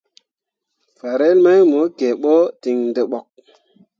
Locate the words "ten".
2.61-2.77